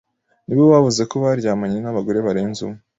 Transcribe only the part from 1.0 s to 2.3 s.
ko baryamanye n’abagore